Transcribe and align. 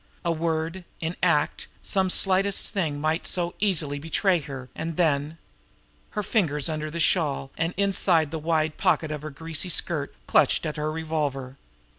A 0.25 0.31
word, 0.31 0.83
in 0.99 1.15
act, 1.21 1.67
some 1.83 2.09
slightest 2.09 2.69
thing, 2.69 2.99
might 2.99 3.27
so 3.27 3.53
easily 3.59 3.99
betray 3.99 4.39
her; 4.39 4.67
and 4.73 4.97
then 4.97 5.37
Her 6.17 6.23
fingers 6.23 6.67
under 6.67 6.89
the 6.89 6.99
shawl 6.99 7.51
and 7.55 7.75
inside 7.77 8.31
the 8.31 8.39
wide 8.39 8.77
pocket 8.77 9.11
of 9.11 9.21
her 9.21 9.29
greasy 9.29 9.69
skirt, 9.69 10.11
clutched 10.25 10.65
at 10.65 10.75
her 10.77 10.91
revolver. 10.91 11.55